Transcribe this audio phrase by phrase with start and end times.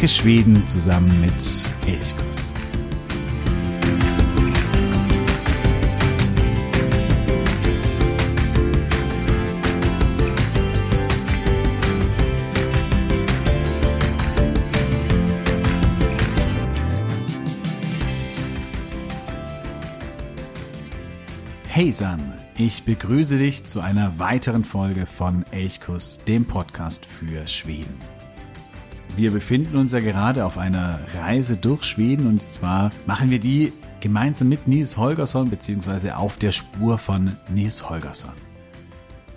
[0.00, 1.34] Entdecke Schweden zusammen mit
[1.86, 2.54] Elchkuss.
[21.68, 22.20] Hey San,
[22.56, 28.19] ich begrüße dich zu einer weiteren Folge von Elchkuss, dem Podcast für Schweden.
[29.16, 33.72] Wir befinden uns ja gerade auf einer Reise durch Schweden und zwar machen wir die
[34.00, 36.12] gemeinsam mit Nils Holgersson bzw.
[36.12, 38.32] auf der Spur von Nils Holgersson.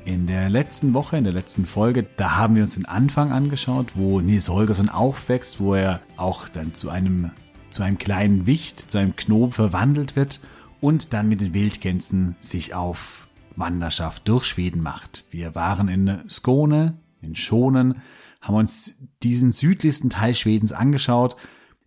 [0.05, 3.93] In der letzten Woche, in der letzten Folge, da haben wir uns den Anfang angeschaut,
[3.95, 7.31] wo Nils Holgersson aufwächst, wo er auch dann zu einem,
[7.69, 10.39] zu einem kleinen Wicht, zu einem Knob verwandelt wird
[10.81, 15.25] und dann mit den Wildgänsen sich auf Wanderschaft durch Schweden macht.
[15.31, 18.01] Wir waren in Skåne, in Schonen,
[18.43, 21.37] haben uns diesen südlichsten Teil Schwedens angeschaut,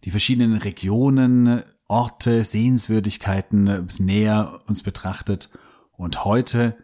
[0.05, 5.51] die verschiedenen Regionen, Orte, Sehenswürdigkeiten näher uns betrachtet
[5.93, 6.77] und heute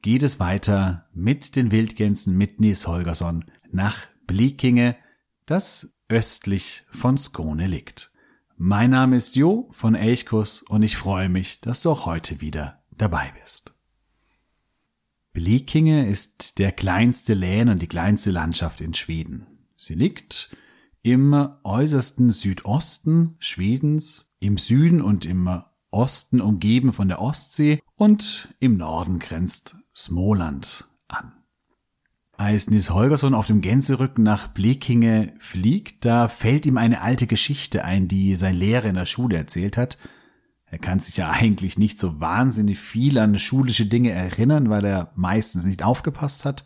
[0.00, 4.96] geht es weiter mit den Wildgänsen mit Nils Holgersson nach Blekinge,
[5.44, 8.12] das östlich von Skåne liegt.
[8.56, 12.82] Mein Name ist Jo von Elchkuss und ich freue mich, dass du auch heute wieder
[12.96, 13.75] dabei bist.
[15.36, 19.46] Blekinge ist der kleinste Län und die kleinste Landschaft in Schweden.
[19.76, 20.56] Sie liegt
[21.02, 28.78] im äußersten Südosten Schwedens, im Süden und im Osten umgeben von der Ostsee und im
[28.78, 31.34] Norden grenzt Smoland an.
[32.32, 37.84] Als Nils Holgersson auf dem Gänserücken nach Blekinge fliegt, da fällt ihm eine alte Geschichte
[37.84, 39.98] ein, die sein Lehrer in der Schule erzählt hat.
[40.68, 45.12] Er kann sich ja eigentlich nicht so wahnsinnig viel an schulische Dinge erinnern, weil er
[45.14, 46.64] meistens nicht aufgepasst hat.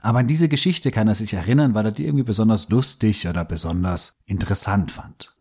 [0.00, 3.44] Aber an diese Geschichte kann er sich erinnern, weil er die irgendwie besonders lustig oder
[3.44, 5.34] besonders interessant fand.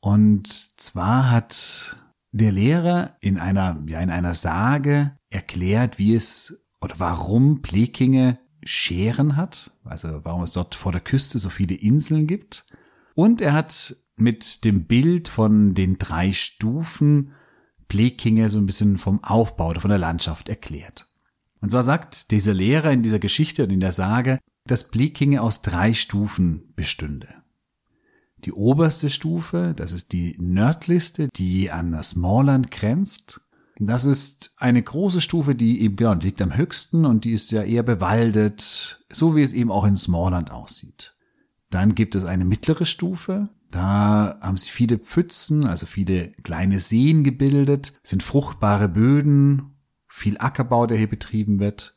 [0.00, 0.48] Und
[0.80, 1.96] zwar hat
[2.32, 9.36] der Lehrer in einer, ja, in einer Sage erklärt, wie es oder warum Blekinge Scheren
[9.36, 12.66] hat, also warum es dort vor der Küste so viele Inseln gibt.
[13.14, 17.32] Und er hat mit dem Bild von den drei Stufen
[17.88, 21.08] Blekinge so ein bisschen vom Aufbau oder von der Landschaft erklärt.
[21.60, 25.62] Und zwar sagt dieser Lehrer in dieser Geschichte und in der Sage, dass Blekinge aus
[25.62, 27.28] drei Stufen bestünde.
[28.44, 33.42] Die oberste Stufe, das ist die nördlichste, die an das Moorland grenzt.
[33.78, 37.50] Das ist eine große Stufe, die eben, genau, die liegt am höchsten und die ist
[37.50, 41.16] ja eher bewaldet, so wie es eben auch in Smallland aussieht.
[41.70, 43.48] Dann gibt es eine mittlere Stufe.
[43.70, 49.76] Da haben sie viele Pfützen, also viele kleine Seen gebildet, sind fruchtbare Böden,
[50.08, 51.94] viel Ackerbau, der hier betrieben wird.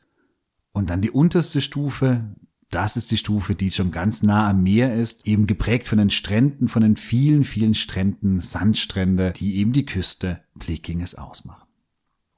[0.72, 2.36] Und dann die unterste Stufe,
[2.70, 6.10] das ist die Stufe, die schon ganz nah am Meer ist, eben geprägt von den
[6.10, 11.63] Stränden, von den vielen, vielen Stränden, Sandstrände, die eben die Küste Blekinges ausmachen.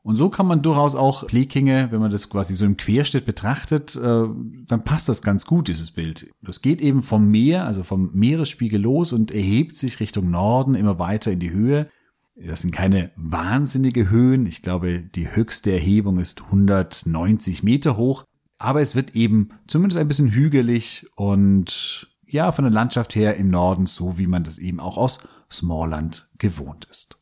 [0.06, 3.96] Und so kann man durchaus auch Blekinge, wenn man das quasi so im Querschnitt betrachtet,
[3.96, 4.28] äh,
[4.68, 6.30] dann passt das ganz gut, dieses Bild.
[6.42, 11.00] Das geht eben vom Meer, also vom Meeresspiegel los und erhebt sich Richtung Norden immer
[11.00, 11.88] weiter in die Höhe.
[12.36, 14.46] Das sind keine wahnsinnige Höhen.
[14.46, 18.22] Ich glaube, die höchste Erhebung ist 190 Meter hoch.
[18.58, 23.48] Aber es wird eben zumindest ein bisschen hügelig und ja, von der Landschaft her im
[23.48, 25.18] Norden so, wie man das eben auch aus
[25.50, 27.18] Smallland gewohnt ist.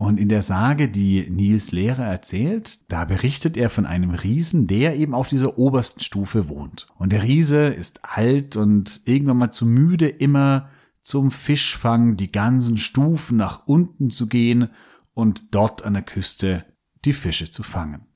[0.00, 4.96] Und in der Sage, die Nils Lehrer erzählt, da berichtet er von einem Riesen, der
[4.96, 6.86] eben auf dieser obersten Stufe wohnt.
[6.96, 10.70] Und der Riese ist alt und irgendwann mal zu müde, immer
[11.02, 14.68] zum Fischfang die ganzen Stufen nach unten zu gehen
[15.14, 16.64] und dort an der Küste
[17.04, 18.06] die Fische zu fangen.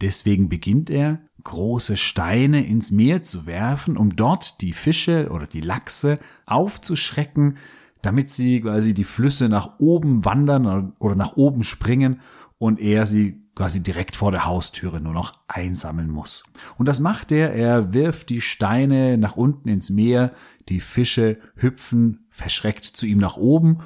[0.00, 5.60] Deswegen beginnt er, große Steine ins Meer zu werfen, um dort die Fische oder die
[5.60, 7.58] Lachse aufzuschrecken,
[8.02, 12.20] damit sie quasi die Flüsse nach oben wandern oder nach oben springen
[12.58, 16.44] und er sie quasi direkt vor der Haustüre nur noch einsammeln muss.
[16.78, 20.32] Und das macht er, er wirft die Steine nach unten ins Meer,
[20.68, 23.78] die Fische hüpfen verschreckt zu ihm nach oben.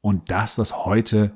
[0.00, 1.32] Und das, was heute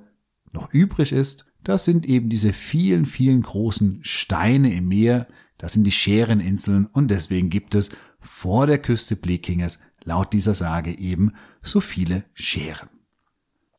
[0.53, 5.27] noch übrig ist, das sind eben diese vielen, vielen großen Steine im Meer,
[5.59, 7.91] das sind die Schereninseln und deswegen gibt es
[8.21, 12.89] vor der Küste Blekinges laut dieser Sage eben so viele Scheren.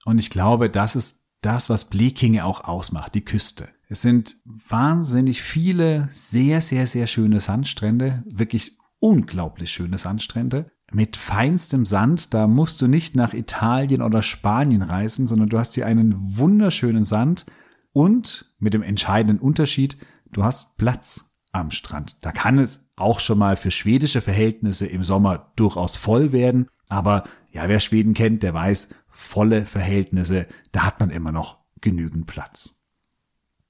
[0.06, 3.68] Und ich glaube, das ist das, was Blekinge auch ausmacht, die Küste.
[3.90, 11.86] Es sind wahnsinnig viele sehr, sehr, sehr schöne Sandstrände, wirklich unglaublich schöne Sandstrände mit feinstem
[11.86, 12.34] Sand.
[12.34, 17.04] Da musst du nicht nach Italien oder Spanien reisen, sondern du hast hier einen wunderschönen
[17.04, 17.46] Sand
[17.92, 19.98] und mit dem entscheidenden Unterschied,
[20.32, 22.18] du hast Platz am Strand.
[22.22, 26.68] Da kann es auch schon mal für schwedische Verhältnisse im Sommer durchaus voll werden.
[26.88, 32.28] Aber ja, wer Schweden kennt, der weiß, volle Verhältnisse, da hat man immer noch genügend
[32.28, 32.84] Platz.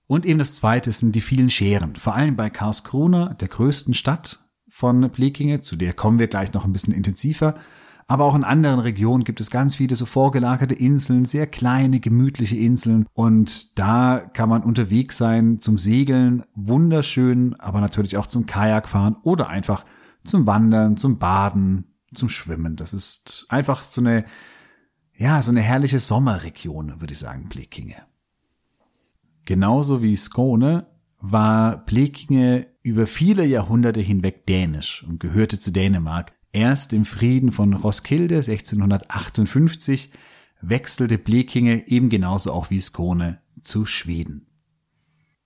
[0.07, 4.39] Und eben das zweite sind die vielen Scheren, vor allem bei Karlskrona, der größten Stadt
[4.69, 7.55] von Blekinge, zu der kommen wir gleich noch ein bisschen intensiver.
[8.07, 12.55] Aber auch in anderen Regionen gibt es ganz viele so vorgelagerte Inseln, sehr kleine, gemütliche
[12.55, 13.05] Inseln.
[13.13, 19.49] Und da kann man unterwegs sein zum Segeln, wunderschön, aber natürlich auch zum Kajakfahren oder
[19.49, 19.85] einfach
[20.23, 22.75] zum Wandern, zum Baden, zum Schwimmen.
[22.75, 24.25] Das ist einfach so eine,
[25.15, 27.95] ja, so eine herrliche Sommerregion, würde ich sagen, Blekinge.
[29.45, 30.87] Genauso wie Skåne
[31.19, 36.33] war Blekinge über viele Jahrhunderte hinweg dänisch und gehörte zu Dänemark.
[36.53, 40.11] Erst im Frieden von Roskilde 1658
[40.61, 44.45] wechselte Blekinge eben genauso auch wie Skåne zu Schweden.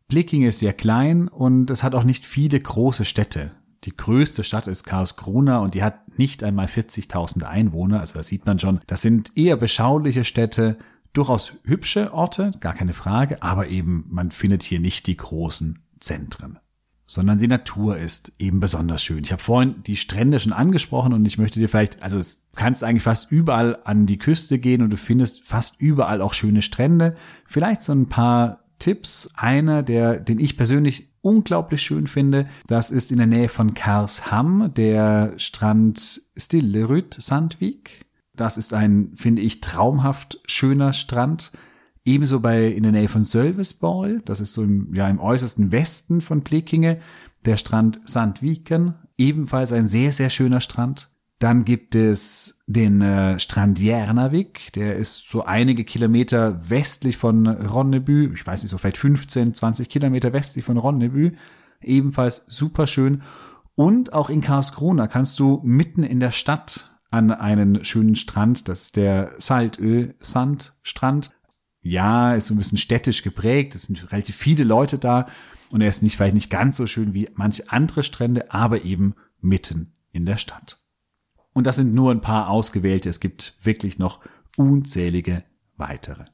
[0.09, 3.51] Blekinge ist sehr klein und es hat auch nicht viele große Städte.
[3.85, 8.01] Die größte Stadt ist Karlskrona und die hat nicht einmal 40.000 Einwohner.
[8.01, 10.77] Also da sieht man schon, das sind eher beschauliche Städte,
[11.13, 16.59] durchaus hübsche Orte, gar keine Frage, aber eben man findet hier nicht die großen Zentren
[17.07, 19.23] sondern die Natur ist eben besonders schön.
[19.23, 22.83] Ich habe vorhin die Strände schon angesprochen und ich möchte dir vielleicht, also es kannst
[22.83, 27.15] eigentlich fast überall an die Küste gehen und du findest fast überall auch schöne Strände.
[27.45, 29.29] Vielleicht so ein paar Tipps.
[29.35, 34.73] Einer, der, den ich persönlich unglaublich schön finde, das ist in der Nähe von Karlsham,
[34.75, 38.05] der Strand Stillerud Sandvik.
[38.35, 41.53] Das ist ein, finde ich, traumhaft schöner Strand.
[42.07, 46.21] Ebenso bei, in der Nähe von Sölvesborg, das ist so im, ja, im äußersten Westen
[46.21, 47.01] von Blekinge,
[47.43, 51.09] der Strand Sandviken, ebenfalls ein sehr, sehr schöner Strand.
[51.39, 58.31] Dann gibt es den äh, Strand Järnavik, der ist so einige Kilometer westlich von Ronneby,
[58.33, 61.33] ich weiß nicht, so vielleicht 15, 20 Kilometer westlich von Ronneby,
[61.81, 63.21] ebenfalls super schön.
[63.75, 68.83] Und auch in Karlskrona kannst du mitten in der Stadt an einen schönen Strand, das
[68.83, 71.33] ist der Saltö Sandstrand,
[71.81, 75.27] ja, ist so ein bisschen städtisch geprägt, es sind relativ viele Leute da
[75.69, 79.15] und er ist nicht, vielleicht nicht ganz so schön wie manche andere Strände, aber eben
[79.41, 80.81] mitten in der Stadt.
[81.53, 84.21] Und das sind nur ein paar ausgewählte, es gibt wirklich noch
[84.55, 85.43] unzählige
[85.75, 86.25] weitere.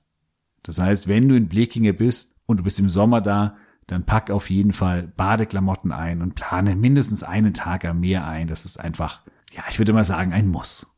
[0.64, 3.58] Das heißt, wenn du in Blekinge bist und du bist im Sommer da,
[3.88, 8.48] dann pack auf jeden Fall Badeklamotten ein und plane mindestens einen Tag am Meer ein.
[8.48, 10.93] Das ist einfach, ja, ich würde mal sagen, ein Muss.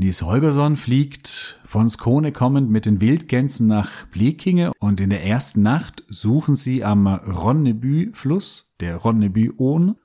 [0.00, 5.60] Nils Holgersson fliegt von Skone kommend mit den Wildgänsen nach Blekinge und in der ersten
[5.60, 9.96] Nacht suchen sie am Ronneby-Fluss, der Ronneby-Ohn,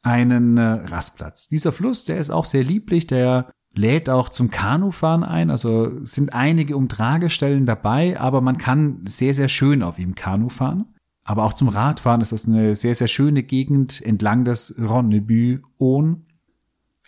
[0.00, 1.48] einen äh, Rastplatz.
[1.48, 6.32] Dieser Fluss, der ist auch sehr lieblich, der lädt auch zum Kanufahren ein, also sind
[6.32, 10.94] einige Umtragestellen dabei, aber man kann sehr, sehr schön auf ihm Kanu fahren.
[11.24, 16.24] Aber auch zum Radfahren ist das eine sehr, sehr schöne Gegend entlang des Ronneby-Ohn.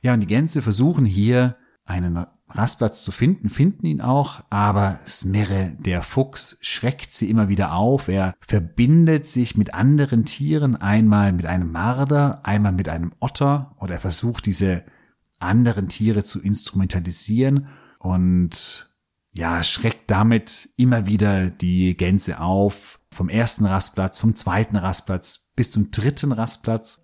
[0.02, 5.76] Ja, und die Gänse versuchen hier einen Rastplatz zu finden, finden ihn auch, aber Smirre,
[5.78, 8.08] der Fuchs, schreckt sie immer wieder auf.
[8.08, 13.94] Er verbindet sich mit anderen Tieren, einmal mit einem Marder, einmal mit einem Otter, oder
[13.94, 14.84] er versucht diese
[15.38, 17.68] anderen Tiere zu instrumentalisieren
[17.98, 18.90] und
[19.32, 25.70] ja, schreckt damit immer wieder die Gänse auf, vom ersten Rastplatz, vom zweiten Rastplatz bis
[25.70, 27.02] zum dritten Rastplatz.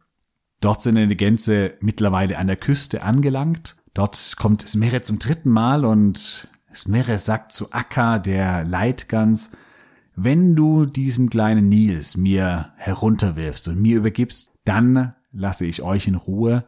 [0.60, 5.84] Dort sind die Gänse mittlerweile an der Küste angelangt Dort kommt Smerre zum dritten Mal
[5.84, 9.50] und Smerre sagt zu Akka, der Leitgans,
[10.14, 16.14] wenn du diesen kleinen Nils mir herunterwirfst und mir übergibst, dann lasse ich euch in
[16.14, 16.64] Ruhe.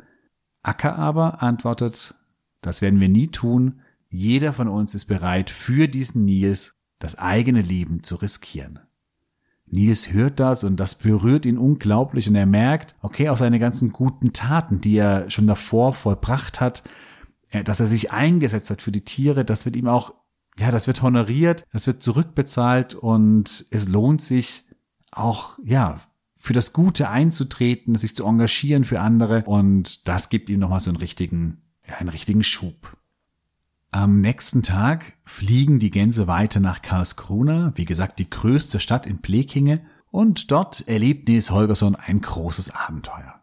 [0.62, 2.14] Akka aber antwortet,
[2.60, 3.80] das werden wir nie tun.
[4.08, 8.80] Jeder von uns ist bereit, für diesen Nils das eigene Leben zu riskieren.
[9.66, 13.92] Nils hört das und das berührt ihn unglaublich und er merkt, okay, auch seine ganzen
[13.92, 16.84] guten Taten, die er schon davor vollbracht hat,
[17.64, 20.14] dass er sich eingesetzt hat für die Tiere, das wird ihm auch,
[20.58, 24.64] ja, das wird honoriert, das wird zurückbezahlt und es lohnt sich
[25.10, 26.00] auch, ja,
[26.34, 30.90] für das Gute einzutreten, sich zu engagieren für andere und das gibt ihm nochmal so
[30.90, 32.96] einen richtigen, ja, einen richtigen Schub.
[33.92, 39.18] Am nächsten Tag fliegen die Gänse weiter nach Karlskrona, wie gesagt, die größte Stadt in
[39.18, 43.40] Blekinge, und dort erlebt Nils Holgersson ein großes Abenteuer.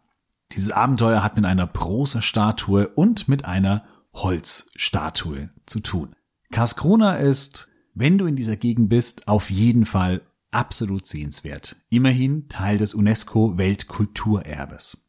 [0.52, 6.14] Dieses Abenteuer hat mit einer Prosa-Statue und mit einer Holzstatue zu tun.
[6.52, 11.76] Karlskrona ist, wenn du in dieser Gegend bist, auf jeden Fall absolut sehenswert.
[11.90, 15.06] Immerhin Teil des UNESCO Weltkulturerbes.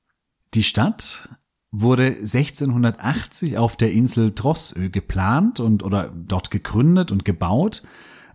[0.54, 1.30] Die Stadt
[1.72, 7.84] wurde 1680 auf der Insel Drossö geplant und oder dort gegründet und gebaut.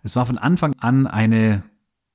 [0.03, 1.63] Es war von Anfang an eine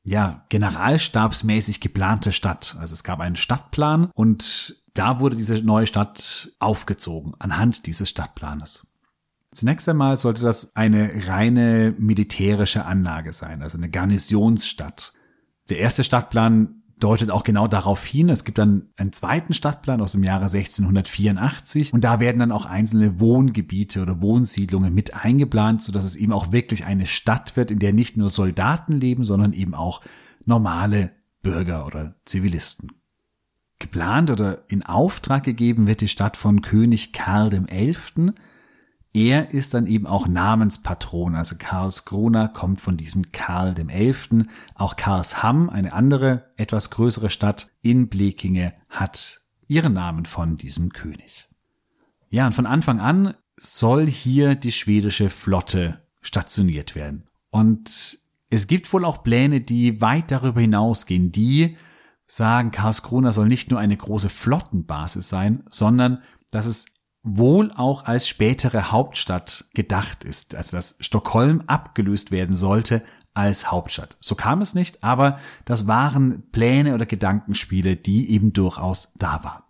[0.04, 2.76] ja, generalstabsmäßig geplante Stadt.
[2.80, 8.86] Also es gab einen Stadtplan und da wurde diese neue Stadt aufgezogen anhand dieses Stadtplanes.
[9.52, 15.12] Zunächst einmal sollte das eine reine militärische Anlage sein, also eine Garnisonsstadt.
[15.68, 18.28] Der erste Stadtplan deutet auch genau darauf hin.
[18.28, 22.64] Es gibt dann einen zweiten Stadtplan aus dem Jahre 1684 und da werden dann auch
[22.64, 27.78] einzelne Wohngebiete oder Wohnsiedlungen mit eingeplant, sodass es eben auch wirklich eine Stadt wird, in
[27.78, 30.00] der nicht nur Soldaten leben, sondern eben auch
[30.44, 32.92] normale Bürger oder Zivilisten.
[33.82, 38.32] Geplant oder in Auftrag gegeben wird die Stadt von König Karl XI.
[39.12, 44.46] Er ist dann eben auch Namenspatron, also Karlskrona kommt von diesem Karl XI.
[44.74, 51.48] Auch Karlsham, eine andere, etwas größere Stadt in Blekinge, hat ihren Namen von diesem König.
[52.30, 57.24] Ja, und von Anfang an soll hier die schwedische Flotte stationiert werden.
[57.50, 61.76] Und es gibt wohl auch Pläne, die weit darüber hinausgehen, die
[62.34, 66.86] sagen, Karlskrona soll nicht nur eine große Flottenbasis sein, sondern dass es
[67.22, 73.02] wohl auch als spätere Hauptstadt gedacht ist, also dass Stockholm abgelöst werden sollte
[73.34, 74.16] als Hauptstadt.
[74.20, 79.62] So kam es nicht, aber das waren Pläne oder Gedankenspiele, die eben durchaus da waren.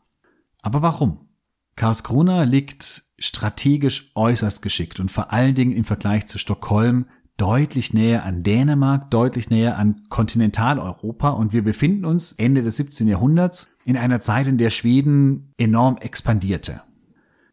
[0.62, 1.28] Aber warum?
[1.76, 8.24] Karlskrona liegt strategisch äußerst geschickt und vor allen Dingen im Vergleich zu Stockholm deutlich näher
[8.24, 13.08] an Dänemark, deutlich näher an Kontinentaleuropa und wir befinden uns Ende des 17.
[13.08, 16.82] Jahrhunderts in einer Zeit, in der Schweden enorm expandierte.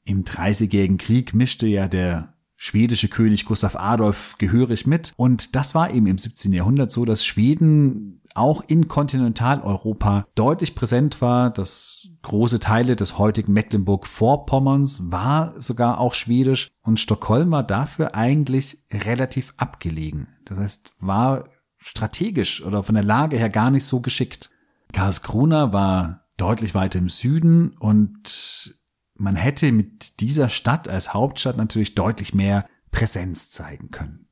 [0.03, 5.13] Im Dreißigjährigen Krieg mischte ja der schwedische König Gustav Adolf gehörig mit.
[5.15, 6.51] Und das war eben im 17.
[6.51, 11.49] Jahrhundert so, dass Schweden auch in Kontinentaleuropa deutlich präsent war.
[11.49, 18.85] Das große Teile des heutigen Mecklenburg-Vorpommerns war sogar auch schwedisch und Stockholm war dafür eigentlich
[18.91, 20.27] relativ abgelegen.
[20.45, 24.49] Das heißt, war strategisch oder von der Lage her gar nicht so geschickt.
[24.91, 28.75] Karlskrona war deutlich weiter im Süden und
[29.15, 34.28] man hätte mit dieser Stadt als Hauptstadt natürlich deutlich mehr Präsenz zeigen können.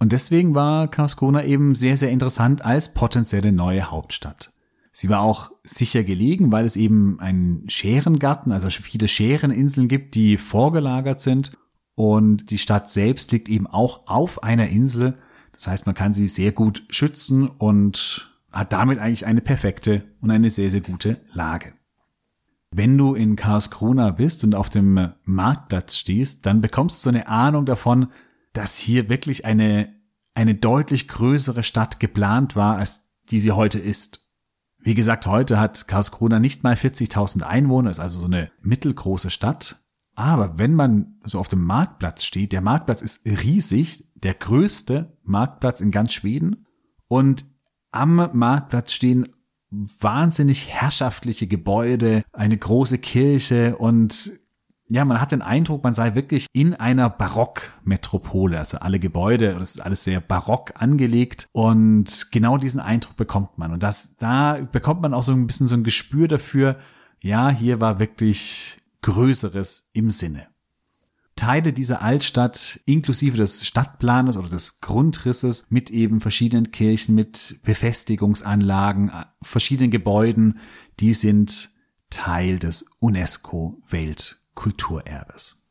[0.00, 4.54] Und deswegen war Karlskrona eben sehr, sehr interessant als potenzielle neue Hauptstadt.
[4.92, 10.38] Sie war auch sicher gelegen, weil es eben einen Scherengarten, also viele Schereninseln gibt, die
[10.38, 11.52] vorgelagert sind.
[11.94, 15.18] Und die Stadt selbst liegt eben auch auf einer Insel.
[15.52, 20.30] Das heißt, man kann sie sehr gut schützen und hat damit eigentlich eine perfekte und
[20.30, 21.74] eine sehr, sehr gute Lage.
[22.72, 27.28] Wenn du in Karlskrona bist und auf dem Marktplatz stehst, dann bekommst du so eine
[27.28, 28.08] Ahnung davon,
[28.52, 29.94] dass hier wirklich eine,
[30.34, 34.20] eine deutlich größere Stadt geplant war, als die sie heute ist.
[34.78, 39.84] Wie gesagt, heute hat Karlskrona nicht mal 40.000 Einwohner, ist also so eine mittelgroße Stadt.
[40.14, 45.80] Aber wenn man so auf dem Marktplatz steht, der Marktplatz ist riesig, der größte Marktplatz
[45.80, 46.66] in ganz Schweden.
[47.08, 47.44] Und
[47.90, 49.28] am Marktplatz stehen
[49.70, 54.32] wahnsinnig herrschaftliche Gebäude, eine große Kirche und
[54.90, 58.58] ja, man hat den Eindruck, man sei wirklich in einer Barockmetropole.
[58.58, 63.72] Also alle Gebäude, das ist alles sehr barock angelegt und genau diesen Eindruck bekommt man.
[63.72, 66.76] Und das, da bekommt man auch so ein bisschen so ein Gespür dafür,
[67.20, 70.48] ja, hier war wirklich Größeres im Sinne.
[71.36, 79.08] Teile dieser Altstadt inklusive des Stadtplanes oder des Grundrisses mit eben verschiedenen Kirchen, mit Befestigungsanlagen,
[79.08, 80.58] äh, verschiedenen Gebäuden,
[80.98, 81.70] die sind
[82.10, 83.80] Teil des UNESCO
[84.60, 85.66] Weltkulturerbes.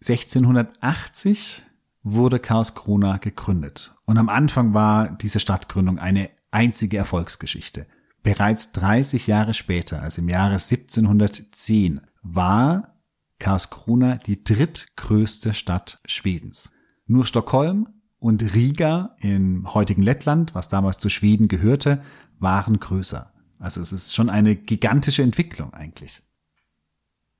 [0.00, 1.64] 1680
[2.02, 7.86] wurde Karlskrona gegründet und am Anfang war diese Stadtgründung eine einzige Erfolgsgeschichte.
[8.22, 12.94] Bereits 30 Jahre später, also im Jahre 1710, war
[13.38, 16.72] Karlskrona die drittgrößte Stadt Schwedens.
[17.06, 17.88] Nur Stockholm
[18.18, 22.02] und Riga im heutigen Lettland, was damals zu Schweden gehörte,
[22.38, 23.32] waren größer.
[23.58, 26.22] Also es ist schon eine gigantische Entwicklung eigentlich.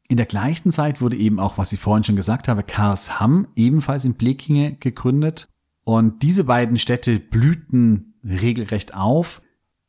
[0.09, 4.05] In der gleichen Zeit wurde eben auch, was ich vorhin schon gesagt habe, Karlsham ebenfalls
[4.05, 5.49] in Blekinge gegründet.
[5.85, 9.43] Und diese beiden Städte blühten regelrecht auf,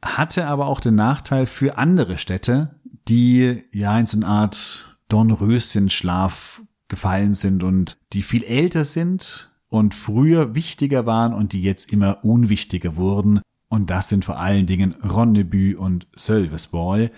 [0.04, 6.64] hatte aber auch den Nachteil für andere Städte, die ja in so eine Art Dornröschenschlaf
[6.88, 12.24] gefallen sind und die viel älter sind und früher wichtiger waren und die jetzt immer
[12.24, 13.42] unwichtiger wurden.
[13.68, 17.12] Und das sind vor allen Dingen Ronneby und Sölvesborg,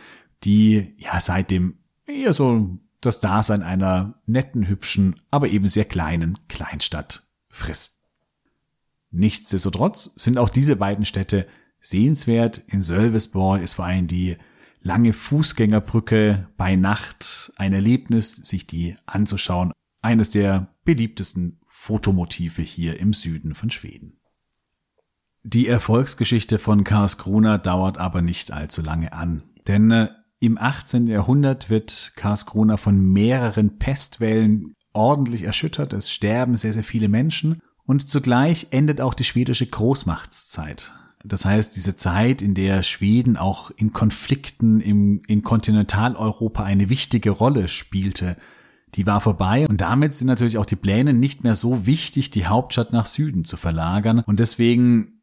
[0.44, 1.76] die ja seitdem
[2.06, 8.02] eher so das Dasein einer netten, hübschen, aber eben sehr kleinen Kleinstadt frisst.
[9.12, 11.48] Nichtsdestotrotz sind auch diese beiden Städte
[11.80, 12.62] sehenswert.
[12.68, 14.38] In Sölvesborg ist vor allem die
[14.82, 19.72] lange Fußgängerbrücke bei Nacht ein Erlebnis, sich die anzuschauen.
[20.02, 24.20] Eines der beliebtesten Fotomotive hier im Süden von Schweden.
[25.44, 31.08] Die Erfolgsgeschichte von Karlskrona dauert aber nicht allzu lange an, denn äh, im 18.
[31.08, 38.10] Jahrhundert wird Karlskrona von mehreren Pestwellen ordentlich erschüttert, es sterben sehr, sehr viele Menschen und
[38.10, 40.92] zugleich endet auch die schwedische Großmachtszeit.
[41.24, 47.32] Das heißt, diese Zeit, in der Schweden auch in Konflikten im, in Kontinentaleuropa eine wichtige
[47.32, 48.38] Rolle spielte,
[48.96, 52.46] die war vorbei und damit sind natürlich auch die Pläne nicht mehr so wichtig, die
[52.46, 55.17] Hauptstadt nach Süden zu verlagern und deswegen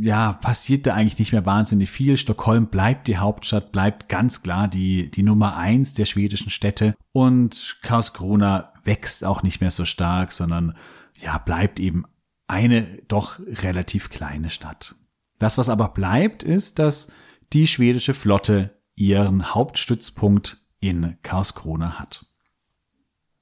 [0.00, 2.16] ja, passiert da eigentlich nicht mehr wahnsinnig viel.
[2.16, 7.78] Stockholm bleibt die Hauptstadt, bleibt ganz klar die, die Nummer eins der schwedischen Städte und
[7.82, 10.76] Karlskrona wächst auch nicht mehr so stark, sondern
[11.20, 12.04] ja, bleibt eben
[12.46, 14.94] eine doch relativ kleine Stadt.
[15.38, 17.10] Das, was aber bleibt, ist, dass
[17.52, 22.26] die schwedische Flotte ihren Hauptstützpunkt in Karlskrona hat.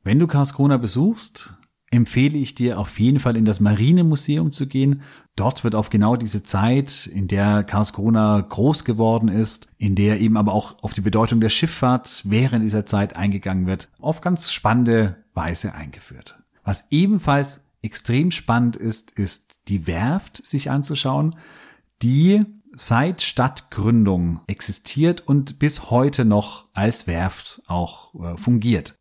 [0.03, 1.55] Wenn du Karlskrona besuchst,
[1.97, 5.03] empfehle ich dir auf jeden Fall in das Marinemuseum zu gehen.
[5.35, 10.37] Dort wird auf genau diese Zeit, in der Karlskrona groß geworden ist, in der eben
[10.37, 15.17] aber auch auf die Bedeutung der Schifffahrt während dieser Zeit eingegangen wird, auf ganz spannende
[15.35, 16.39] Weise eingeführt.
[16.65, 21.35] Was ebenfalls extrem spannend ist, ist die Werft sich anzuschauen,
[22.03, 22.45] die
[22.77, 28.97] seit Stadtgründung existiert und bis heute noch als Werft auch äh, fungiert.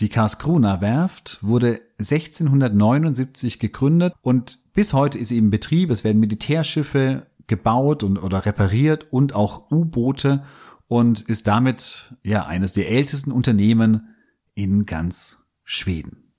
[0.00, 5.90] Die Karlskrona Werft wurde 1679 gegründet und bis heute ist sie im Betrieb.
[5.90, 10.42] Es werden Militärschiffe gebaut und oder repariert und auch U-Boote
[10.88, 14.14] und ist damit ja eines der ältesten Unternehmen
[14.54, 16.32] in ganz Schweden.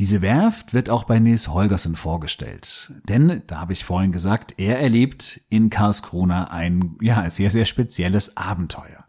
[0.00, 4.80] Diese Werft wird auch bei Nils Holgersen vorgestellt, denn da habe ich vorhin gesagt, er
[4.80, 9.04] erlebt in Karlskrona ein ja sehr sehr spezielles Abenteuer.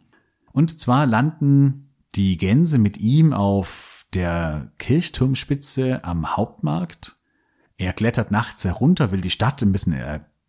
[0.52, 1.85] Und zwar landen
[2.16, 7.18] die Gänse mit ihm auf der Kirchturmspitze am Hauptmarkt.
[7.78, 9.94] Er klettert nachts herunter, will die Stadt ein bisschen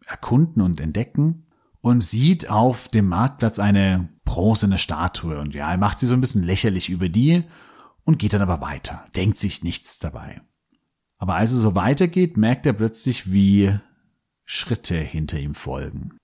[0.06, 1.46] erkunden und entdecken
[1.80, 6.20] und sieht auf dem Marktplatz eine bronzene Statue und ja, er macht sie so ein
[6.20, 7.44] bisschen lächerlich über die
[8.04, 10.40] und geht dann aber weiter, denkt sich nichts dabei.
[11.18, 13.74] Aber als es so weitergeht, merkt er plötzlich, wie
[14.44, 16.16] Schritte hinter ihm folgen.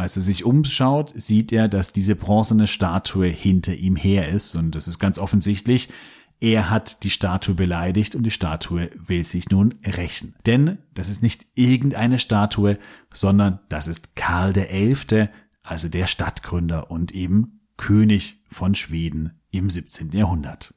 [0.00, 4.74] Als er sich umschaut, sieht er, dass diese bronzene Statue hinter ihm her ist und
[4.74, 5.90] es ist ganz offensichtlich,
[6.40, 10.36] er hat die Statue beleidigt und die Statue will sich nun rächen.
[10.46, 12.78] Denn das ist nicht irgendeine Statue,
[13.12, 15.28] sondern das ist Karl der Elfte,
[15.62, 20.12] also der Stadtgründer und eben König von Schweden im 17.
[20.12, 20.72] Jahrhundert.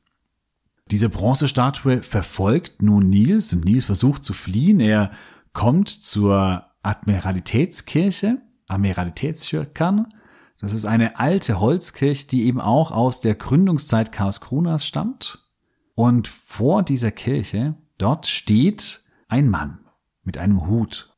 [0.92, 4.82] Diese Bronzestatue verfolgt nun Nils und Nils versucht zu fliehen.
[4.82, 5.12] Er
[5.54, 8.42] kommt zur Admiralitätskirche
[8.74, 10.14] Amiralitätskirkan.
[10.60, 15.46] Das ist eine alte Holzkirche, die eben auch aus der Gründungszeit Karlskronas stammt.
[15.96, 19.80] Und vor dieser Kirche, dort steht ein Mann
[20.24, 21.16] mit einem Hut.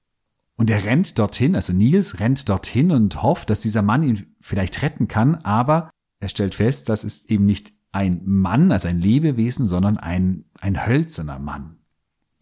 [0.57, 4.81] Und er rennt dorthin, also Nils rennt dorthin und hofft, dass dieser Mann ihn vielleicht
[4.81, 5.89] retten kann, aber
[6.19, 10.85] er stellt fest, das ist eben nicht ein Mann, also ein Lebewesen, sondern ein, ein
[10.85, 11.77] hölzerner Mann,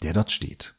[0.02, 0.78] der dort steht.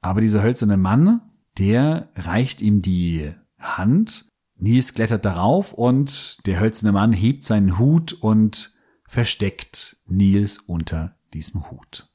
[0.00, 1.22] Aber dieser hölzerne Mann
[1.58, 4.28] der reicht ihm die Hand.
[4.56, 8.74] Nils klettert darauf und der hölzerne Mann hebt seinen Hut und
[9.06, 12.08] versteckt Nils unter diesem Hut.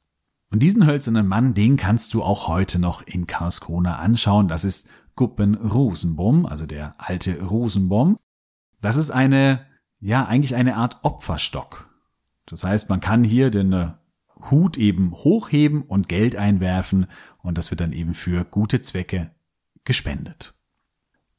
[0.52, 4.48] Und diesen hölzernen Mann, den kannst du auch heute noch in Karlskrona anschauen.
[4.48, 8.20] Das ist Guppen Rosenbaum, also der alte Rosenbaum.
[8.82, 9.66] Das ist eine,
[10.00, 11.90] ja, eigentlich eine Art Opferstock.
[12.46, 13.94] Das heißt, man kann hier den
[14.52, 17.08] Hut eben hochheben und Geld einwerfen
[17.42, 19.32] und das wird dann eben für gute Zwecke
[19.84, 20.54] gespendet.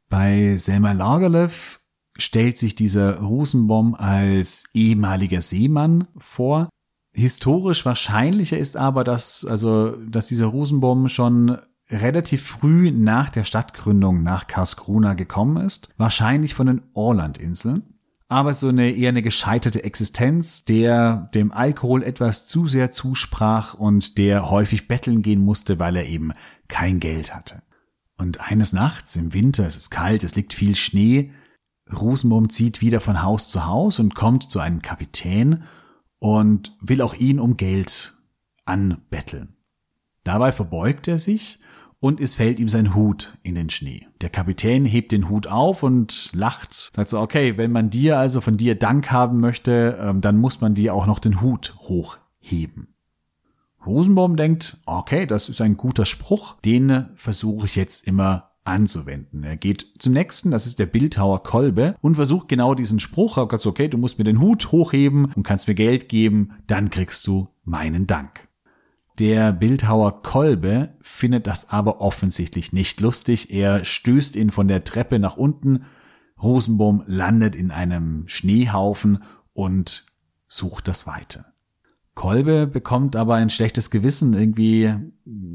[0.09, 1.81] Bei Selma Lagerlöf
[2.17, 6.69] stellt sich dieser Rosenbaum als ehemaliger Seemann vor.
[7.13, 11.59] Historisch wahrscheinlicher ist aber, dass, also, dass dieser Rosenbaum schon
[11.91, 15.89] relativ früh nach der Stadtgründung nach Karlskrona gekommen ist.
[15.97, 17.94] Wahrscheinlich von den Orlandinseln
[18.35, 24.19] aber so eine eher eine gescheiterte Existenz, der dem Alkohol etwas zu sehr zusprach und
[24.19, 26.33] der häufig betteln gehen musste, weil er eben
[26.67, 27.63] kein Geld hatte.
[28.19, 31.33] Und eines Nachts im Winter, es ist kalt, es liegt viel Schnee,
[31.93, 35.63] Rosenbaum zieht wieder von Haus zu Haus und kommt zu einem Kapitän
[36.19, 38.15] und will auch ihn um Geld
[38.65, 39.57] anbetteln.
[40.25, 41.61] Dabei verbeugt er sich
[42.05, 44.07] und es fällt ihm sein Hut in den Schnee.
[44.21, 48.43] Der Kapitän hebt den Hut auf und lacht, sagt so, okay, wenn man dir also
[48.43, 52.89] von dir Dank haben möchte, ähm, dann muss man dir auch noch den Hut hochheben.
[53.87, 59.43] Rosenbaum denkt, okay, das ist ein guter Spruch, den versuche ich jetzt immer anzuwenden.
[59.43, 63.39] Er geht zum nächsten, das ist der Bildhauer Kolbe und versucht genau diesen Spruch.
[63.39, 66.91] Er sagt, okay, du musst mir den Hut hochheben und kannst mir Geld geben, dann
[66.91, 68.51] kriegst du meinen Dank.
[69.19, 73.53] Der Bildhauer Kolbe findet das aber offensichtlich nicht lustig.
[73.53, 75.85] Er stößt ihn von der Treppe nach unten.
[76.43, 79.23] Rosenbaum landet in einem Schneehaufen
[79.53, 80.07] und
[80.49, 81.47] sucht das Weite.
[82.15, 84.35] Kolbe bekommt aber ein schlechtes Gewissen.
[84.35, 84.93] Irgendwie,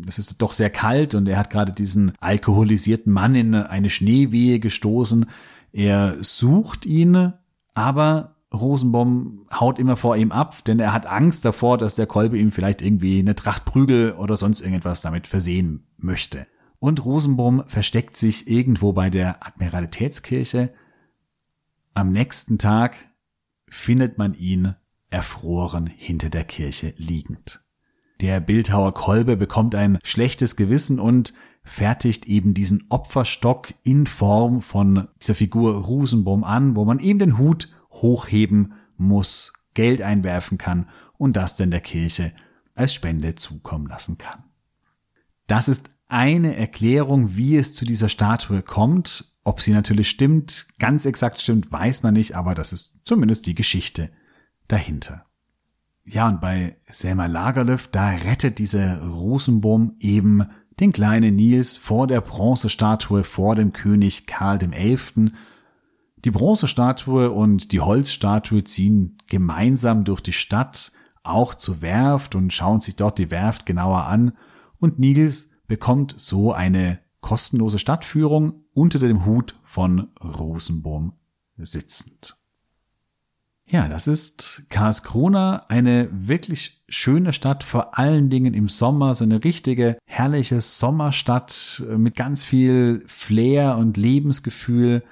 [0.07, 4.59] es ist doch sehr kalt und er hat gerade diesen alkoholisierten Mann in eine Schneewehe
[4.59, 5.25] gestoßen.
[5.71, 7.33] Er sucht ihn,
[7.73, 12.37] aber Rosenbaum haut immer vor ihm ab, denn er hat Angst davor, dass der Kolbe
[12.37, 16.47] ihm vielleicht irgendwie eine Tracht Prügel oder sonst irgendetwas damit versehen möchte.
[16.79, 20.73] Und Rosenbaum versteckt sich irgendwo bei der Admiralitätskirche.
[21.93, 23.09] Am nächsten Tag
[23.69, 24.75] findet man ihn
[25.11, 27.61] erfroren hinter der Kirche liegend.
[28.21, 31.33] Der Bildhauer Kolbe bekommt ein schlechtes Gewissen und
[31.63, 37.37] fertigt eben diesen Opferstock in Form von dieser Figur Rosenbaum an, wo man eben den
[37.37, 42.33] Hut hochheben muss, Geld einwerfen kann und das dann der Kirche
[42.75, 44.43] als Spende zukommen lassen kann.
[45.47, 49.33] Das ist eine Erklärung, wie es zu dieser Statue kommt.
[49.43, 53.55] Ob sie natürlich stimmt, ganz exakt stimmt, weiß man nicht, aber das ist zumindest die
[53.55, 54.11] Geschichte
[54.67, 55.25] dahinter.
[56.05, 60.47] Ja, und bei Selma Lagerlöf, da rettet dieser Rosenbaum eben
[60.79, 65.31] den kleinen Nils vor der Bronzestatue vor dem König Karl XI.
[66.25, 70.91] Die Bronzestatue und die Holzstatue ziehen gemeinsam durch die Stadt,
[71.23, 74.33] auch zur Werft und schauen sich dort die Werft genauer an
[74.79, 81.13] und Nils bekommt so eine kostenlose Stadtführung unter dem Hut von Rosenbaum
[81.57, 82.35] sitzend.
[83.71, 89.43] Ja, das ist Karlskrona, eine wirklich schöne Stadt, vor allen Dingen im Sommer, so eine
[89.43, 95.03] richtige herrliche Sommerstadt mit ganz viel Flair und Lebensgefühl.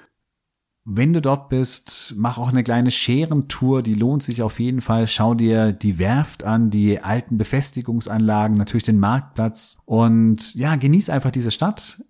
[0.90, 5.06] Wenn du dort bist, mach auch eine kleine Scherentour, die lohnt sich auf jeden Fall.
[5.06, 11.30] Schau dir die Werft an, die alten Befestigungsanlagen, natürlich den Marktplatz und ja, genieß einfach
[11.30, 12.02] diese Stadt.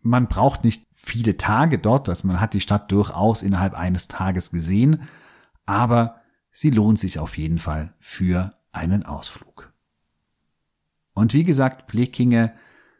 [0.00, 4.50] Man braucht nicht viele Tage dort, also man hat die Stadt durchaus innerhalb eines Tages
[4.50, 5.00] gesehen
[5.66, 9.72] aber sie lohnt sich auf jeden Fall für einen Ausflug.
[11.14, 12.54] Und wie gesagt, Blekinge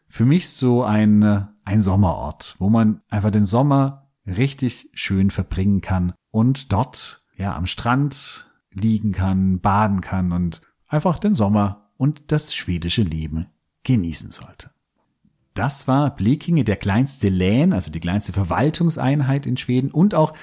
[0.07, 6.13] für mich so ein, ein Sommerort, wo man einfach den Sommer richtig schön verbringen kann
[6.31, 12.55] und dort ja am Strand liegen kann, baden kann und einfach den Sommer und das
[12.55, 13.47] schwedische Leben
[13.83, 14.71] genießen sollte.
[15.53, 20.33] Das war Blekinge, der kleinste Län, also die kleinste Verwaltungseinheit in Schweden und auch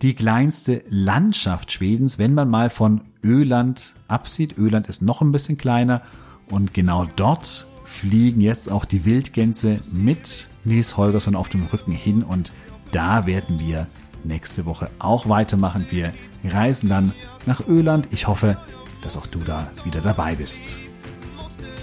[0.00, 4.56] die kleinste Landschaft Schwedens, wenn man mal von Öland absieht.
[4.56, 6.02] Öland ist noch ein bisschen kleiner
[6.50, 12.22] und genau dort fliegen jetzt auch die Wildgänse mit Nils Holgersson auf dem Rücken hin
[12.22, 12.52] und
[12.94, 13.88] da werden wir
[14.22, 15.86] nächste Woche auch weitermachen.
[15.90, 16.12] Wir
[16.44, 17.12] reisen dann
[17.46, 18.08] nach Öland.
[18.12, 18.56] Ich hoffe,
[19.02, 20.78] dass auch du da wieder dabei bist.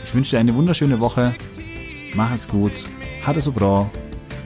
[0.03, 1.35] Ich wünsche dir eine wunderschöne Woche.
[2.15, 2.87] Mach es gut.
[3.25, 3.89] Hat es so bra.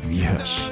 [0.08, 0.72] Wie hörst.